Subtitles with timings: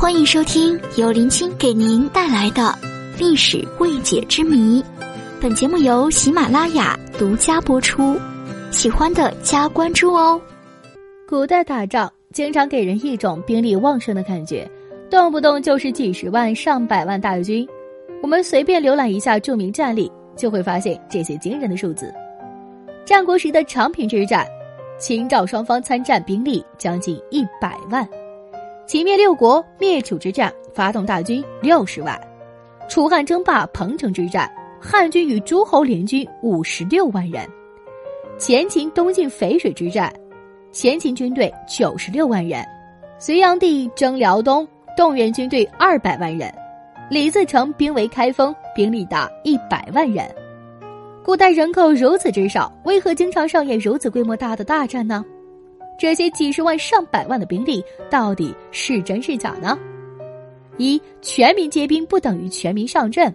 [0.00, 2.74] 欢迎收听由林青给您带来的
[3.18, 4.82] 历史未解之谜。
[5.42, 8.18] 本节目由喜马拉雅独家播出，
[8.70, 10.40] 喜欢的加关注哦。
[11.28, 14.66] 古代打仗经常给人一种兵力旺盛的感觉，
[15.10, 17.68] 动不动就是几十万、上百万大军。
[18.22, 22.10] 我们随便浏览一下著名战例，就会发现这些惊人的数字。
[23.04, 24.46] 战国时的长平之战，
[24.98, 28.02] 秦赵双方参战兵力将近一百万；
[28.90, 32.12] 秦灭六国灭楚之战，发动大军六十万；
[32.88, 37.44] 楚汉争霸彭城之战，汉军与诸侯联军五十六万人；
[38.36, 40.12] 前秦东晋淝水之战，
[40.72, 42.64] 前秦军队九十六万人；
[43.16, 46.50] 隋炀帝征辽东，动员军队二百万人；
[47.08, 50.28] 李自成兵围开封，兵力达一百万人。
[51.22, 55.24] 古代人口如此之少，为何经常上演如此规模大的大战呢？
[56.00, 59.78] 这些几十万上百万的兵力到底是真是假呢？
[60.78, 63.30] 一全民皆兵不等于全民上阵。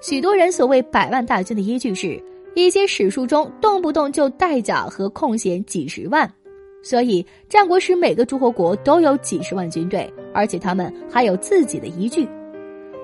[0.00, 2.20] 许多人所谓百万大军的依据是
[2.56, 6.28] 一些史书中动不动就带甲和空闲几十万，
[6.82, 12.28] 所以战国时每个诸侯国都有几十万军队，而且他们还有自己的依据。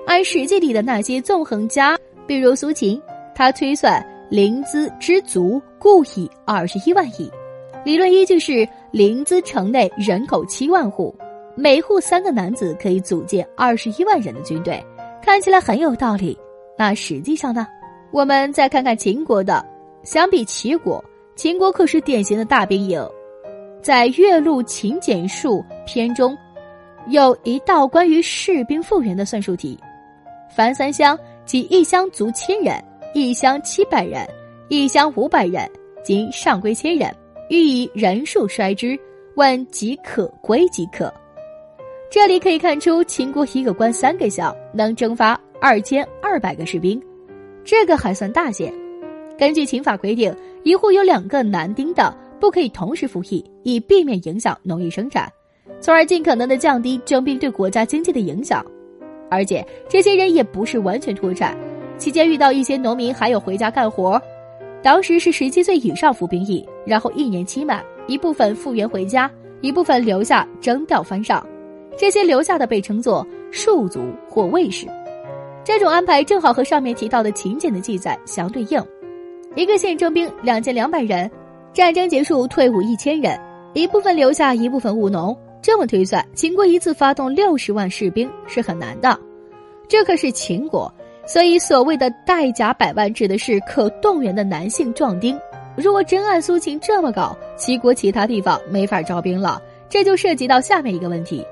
[0.05, 3.01] 按《史记》里的那些纵横家，比如苏秦。
[3.33, 7.31] 他推算临淄之足故以二十一万亿，
[7.85, 11.13] 理论依据是临淄城内人口七万户，
[11.55, 14.83] 每户三个男子可以组建二十一万人的军队，
[15.21, 16.35] 看起来很有道理。
[16.75, 17.67] 那实际上呢？
[18.11, 19.63] 我们再看看秦国的，
[20.03, 21.03] 相比齐国，
[21.35, 23.07] 秦国可是典型的大兵营。
[23.83, 26.35] 在《岳麓秦简述》篇中，
[27.09, 29.77] 有一道关于士兵复员的算术题：
[30.49, 32.83] 凡三乡，即一乡足千人。
[33.13, 34.27] 一乡七百人，
[34.69, 35.69] 一乡五百人，
[36.03, 37.15] 今上归千人，
[37.49, 38.97] 欲以人数衰之，
[39.35, 41.13] 问即可归即可。
[42.09, 47.01] 这里可以看出，秦国一个官三个乡，能征发二千二百个士兵，
[47.63, 48.71] 这个还算大些。
[49.37, 55.31] 根据秦法规定，一户有两个男丁的，不可以同时服役，以避免影响农业生产，
[55.79, 58.65] 从而尽可能的降低征兵对国家经济的影响。
[59.29, 61.57] 而且，这些人也不是完全脱产。
[61.97, 64.21] 期间遇到一些农民，还有回家干活。
[64.85, 69.27] 当时是十七岁以上服兵役，然后一年期满，一部分复员回家，
[69.61, 71.43] 一部分留下征调番上。
[71.97, 74.85] 这些留下的被称作戍卒或卫士。
[75.63, 78.79] 这种安排正好和上面提到的秦简的记载相对应。
[79.55, 81.31] 一个县征兵两千两百人，
[81.73, 83.35] 战争结束退伍一千人，
[83.73, 85.35] 一部分留下，一部分务农。
[85.63, 89.19] 这么推算，秦国一次发动六十万士兵是很难的。
[89.87, 90.93] 这可是秦国。
[91.25, 95.37] 所以，所谓的带甲百万，指的是可动员的男性壮丁。
[95.75, 99.61] 如果真按苏秦这么搞，齐国其他地方没法招兵了。
[99.89, 101.45] 这就涉及到下面一个问题：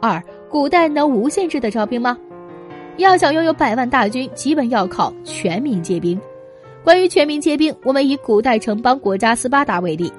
[0.00, 2.18] 二，古代能无限制的招兵吗？
[2.96, 6.20] 要想拥有百万大军，基本要靠全民皆兵。
[6.82, 10.12] 关于全民皆兵，我们以古代城邦国家斯巴达为例，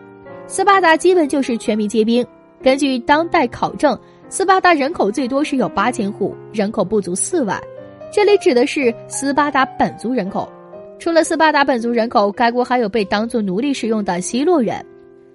[0.47, 2.25] 斯巴达基本就是全民皆兵。
[2.61, 3.97] 根据当代考证，
[4.29, 7.61] 斯巴达人口最多是有八千户，人口不足四万。
[8.13, 10.47] 这里指的是斯巴达本族人口，
[10.99, 14.85] 除了斯巴达本族人口，该国还有被当作奴隶使用的希洛人。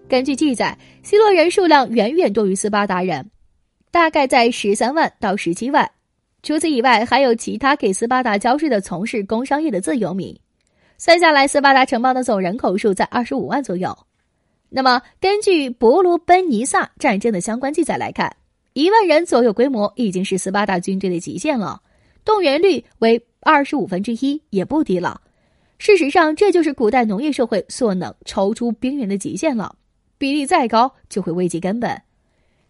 [0.08, 3.28] 根据记载，希洛人数量远远多于斯巴达人，
[3.90, 5.90] 大概在十三万到十七万。
[6.44, 10.38] 除此以外，还有其他给斯巴达交税的从事工商业的自由民。
[10.98, 13.98] 算下来，斯巴达城邦的总人口数在二十五万左右。
[14.68, 18.36] 那么，根据伯罗奔尼撒战争的相关记载来看，
[18.72, 21.82] 一万人左右规模已经是斯巴达军队的极限了。
[22.28, 25.18] 动员率为二十五分之一，也不低了。
[25.78, 29.74] 事实上，这就是古代农业社会所能抽出兵源的极限了。
[30.18, 31.98] 比例再高，就会危及根本。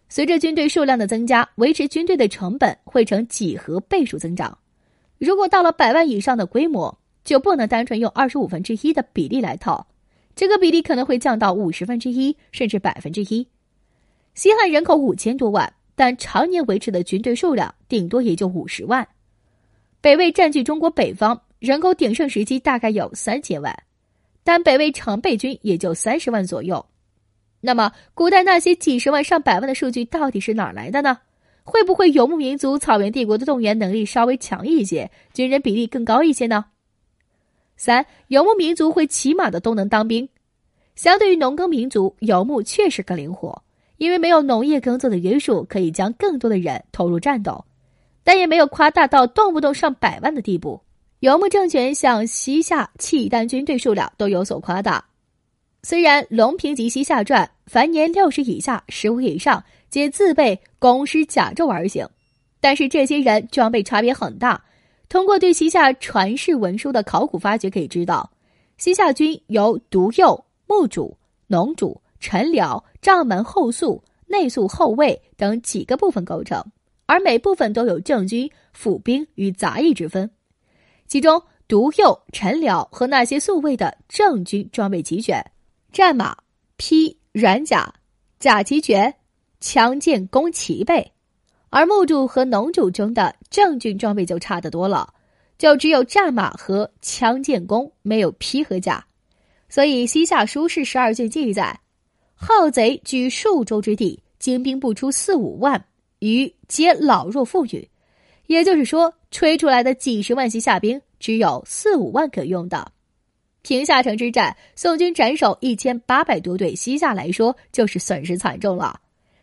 [0.07, 4.57] 随着军队数量的增加，维持军队的成本会呈几何倍数增长。
[5.17, 9.85] 如果到了百万以上的规模，就不能单纯用二十五分之一的比例来套，
[10.37, 13.45] 这个比例可能会降到五十分之一，甚至百分之一。
[14.35, 19.05] 西汉人口五千多万，但常年维持的军队数量顶多也就五十万。
[20.01, 23.77] 北魏占据中国北方，人口鼎盛时期大概有三千万，
[24.45, 26.85] 但北魏常备军也就三十万左右。
[27.59, 31.17] 那么，古代那些几十万、上百万的数据到底是哪来的呢？
[31.65, 36.65] 会不会游牧民族、草原帝国的动员能力稍微强一些，军人比例更高一些呢？
[37.75, 40.29] 三，游牧民族会骑马的都能当兵，
[40.95, 43.61] 相对于农耕民族，游牧确实更灵活，
[43.97, 47.65] 因为没有农业耕作的约束，可以将更多的人投入战斗。
[48.23, 50.81] 但也没有夸大到动不动上百万的地步。
[51.19, 55.03] 游牧政权向西夏契丹军队数量都有所夸大。
[55.83, 62.07] 虽然《隆平及西夏传》凡年六十以下、十五以上，皆自备弓矢甲胄而行，
[62.59, 64.61] 但是这些人装备差别很大。
[65.07, 68.29] 通过对西夏传世文书的考古发掘，可以知道，
[68.77, 71.17] 西夏军由独右、牧主、
[71.47, 76.63] 农主、臣僚、帐门后宿、内宿后卫等几个部分构成，
[77.09, 80.29] 而每部分都有正军、府兵与杂役之分。
[81.07, 85.43] 其中，独右、陈辽和那些宿卫的正军装备齐全，
[85.91, 86.37] 战马、
[86.77, 87.91] 披、软甲、
[88.37, 89.11] 甲齐全，
[89.59, 91.01] 枪剑弓齐备；
[91.71, 95.11] 而墓主和农主中的正军装备就差得多了，
[95.57, 99.03] 就只有战马和枪剑弓，没有披和甲。
[99.67, 101.79] 所以《西夏书士十二卷》记载，
[102.35, 105.83] 好贼居数州之地，精兵不出四五万，
[106.19, 107.87] 余皆老弱妇女。
[108.47, 111.01] 也就是说，吹出来的几十万西夏兵。
[111.19, 112.93] 只有四五万可用的，
[113.61, 119.01] 平夏城之战，宋军斩首一千八百多，对西夏来说就是损失惨重了。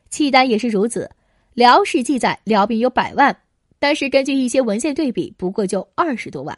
[0.09, 1.11] 契丹也是如此，
[1.53, 3.37] 辽史记载辽兵有百万，
[3.79, 6.57] 但是根据一些文献对比，不过就二十多万。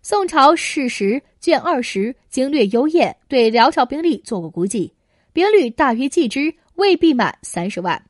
[0.00, 4.90] 宋朝史实卷二十经略优业对辽朝兵力做过估计，
[5.34, 8.02] 兵力大约计之未必满三十万，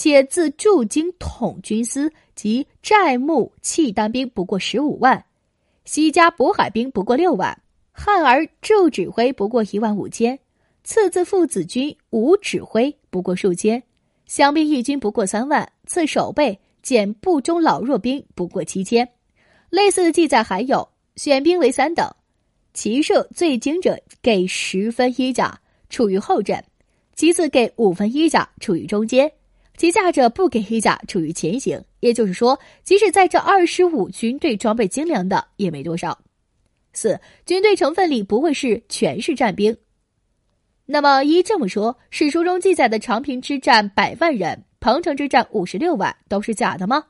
[0.00, 5.26] 且自驻京统军司及寨木契丹兵不过十五万。
[5.84, 7.60] 西家渤海兵不过六万，
[7.92, 10.38] 汉儿驻指挥不过一万五千，
[10.84, 13.82] 次自父子军无指挥不过数千，
[14.24, 19.06] 降兵义军不过三万，次守备减部中老弱兵不过七千。
[19.68, 22.10] 类似的记载还有选兵为三等，
[22.72, 25.60] 骑射最精者给十分衣甲，
[25.90, 26.58] 处于后阵；
[27.14, 29.30] 其次给五分衣甲，处于中间。
[29.80, 31.82] 其下者不给黑甲，处于前行。
[32.00, 36.18] 也就是说，即使在这二十五军队装备精良的也没多少。
[36.92, 39.74] 四军队成分里不会是全是战兵。
[40.84, 47.02] 那么依这么说，史书中记载的长平之战百万人，彭城之战五十六万，都是假的吗？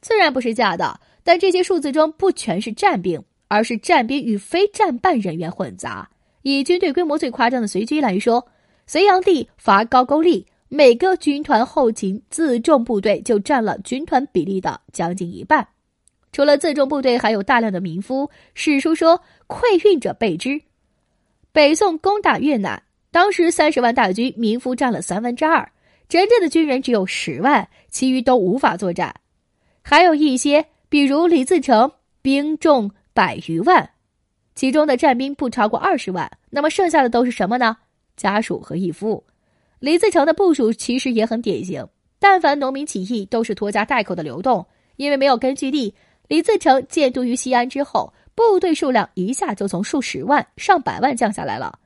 [0.00, 0.98] 自然不是假的。
[1.22, 6.10] 但这些数字中不全是战兵，而是战兵与非战办人员混杂。
[6.42, 8.44] 以军队规模最夸张的随军来说，
[8.88, 10.44] 隋炀帝伐高句丽。
[10.68, 15.66] 每个军团后勤自重部队就占了军团比例的将近一半，
[16.30, 18.30] 除了自重部队，还有大量的民夫。
[18.54, 20.60] 史书说溃运者备之。
[21.52, 25.72] 北宋攻打越南，当时三十万大军，民夫占了三分之二，
[26.06, 29.14] 真正的军人只有十万，其余都无法作战。
[29.82, 33.90] 还有一些，比如李自成，兵众百余万，
[34.54, 36.30] 其中的战兵不超过二十万。
[36.50, 37.78] 那么剩下的都是什么呢？
[38.16, 39.24] 家属和义夫。
[39.80, 41.86] 李自成的部署其实也很典型，
[42.18, 44.66] 但凡农民起义都是拖家带口的流动，
[44.96, 45.94] 因为没有根据地。
[46.26, 51.78] 李自成建都于西安之后，部队数量一下就从数十万、上百万降下来了，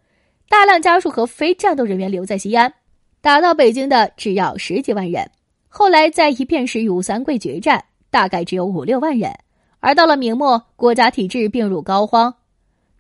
[0.49, 2.73] 大量家属和非战斗人员留在西安，
[3.21, 5.31] 打到北京的只要十几万人。
[5.69, 9.31] 后来在一片时与吴三桂决战，大概只有五六万人。
[9.81, 12.35] 而到了明末，国家体制病入膏肓，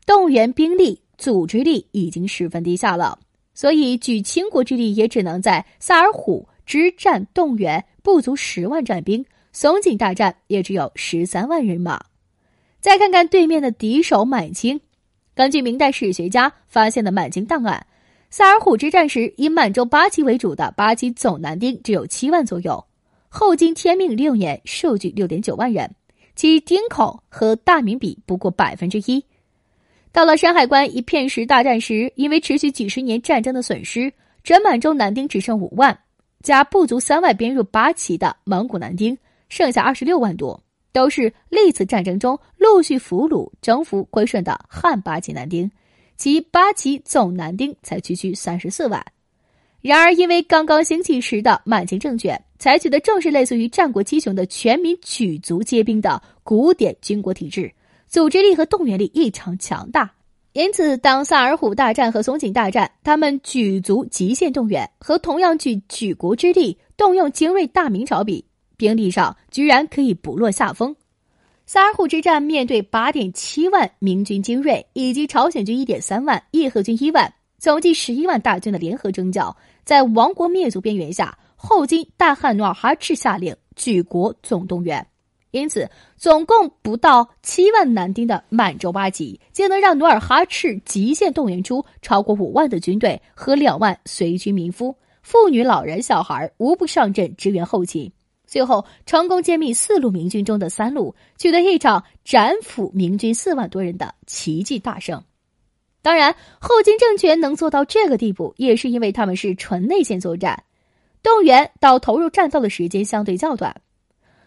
[0.06, 3.18] 动员兵力、组织力已经十分低下了。
[3.54, 9.22] 所以，举倾国之力，也只能在萨尔浒之战动员不足十万战兵；
[9.52, 12.02] 松井大战也只有十三万人马。
[12.80, 14.80] 再看看对面的敌手满清，
[15.34, 17.86] 根据明代史学家发现的满清档案，
[18.30, 22.84] 萨尔浒之战时以满洲八旗为主的八旗总男丁只有七万左右。
[23.28, 25.94] 后金天命六年，数据六点九万人，
[26.34, 29.24] 其丁口和大名比不过百分之一。
[30.12, 34.12] 到了山海关一片石大战时，因为持续几十年战争的损失，
[34.44, 35.98] 整满洲男丁只剩五万，
[36.42, 39.16] 加不足三万编入八旗的蒙古男丁，
[39.48, 45.70] 剩下二十六万多，都是历次战争中陆续俘虏、征服、归顺的汉八旗男丁，
[46.18, 49.02] 其八旗总男丁才区区三十四万。
[49.80, 57.72] 然而，因为刚刚兴起时的满清政权采取的正是类似于战国七雄的全民举族皆兵的古典军国体制。
[58.12, 60.12] 组织力和动员力异常强大，
[60.52, 68.44] 因此，当萨尔浒大战和松井大战，他们举足极限动员，和同样举举国之力动用精锐大明朝比，
[68.76, 70.94] 兵力上居然可以不落下风。
[71.64, 85.06] 萨尔浒之战面对八点七万明军精锐以及朝鲜军一点三万、义和军一万，总计十一万大军的联合征剿，在亡国灭族边缘下，后金大汗努尔哈赤下令举国总动员。
[85.52, 98.10] 因此，总共不到七万男丁的满洲八旗，就能让努尔哈赤极限动员出超过五万的军队和两万随军民夫、妇女、老人、小孩无不上阵支援后勤。
[98.46, 105.22] 最后，成功歼灭四路明军中的三路，取得一场斩俘明军四万多人的奇迹大胜。
[106.00, 110.64] 当然，后金政权能做到这个地步，也是因为他们是纯内线作战，
[111.22, 113.76] 动员到投入战斗的时间相对较短。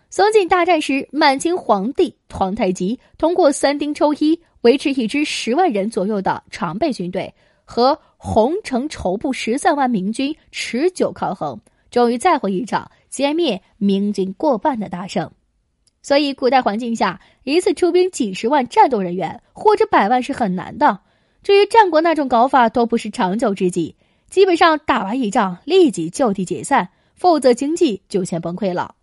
[0.09, 7.33] 松锦大战时，满清皇帝皇太极通过三丁抽一，维持一支十万人左右的常备军队
[7.65, 11.59] 和洪城筹部十三万明军持久抗衡，
[11.91, 15.29] 终于再会一场歼灭明军过半的大胜。
[16.01, 20.99] 所以，古代环境下，一次出兵几十万战斗人员或者百万是很难的。
[21.43, 23.95] 至于战国那种搞法，都不是长久之计，
[24.29, 28.95] 基本上打完一仗立即就地解散，否则经济就先崩溃了。